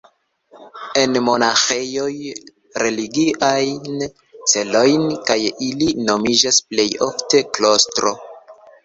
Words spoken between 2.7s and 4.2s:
religiajn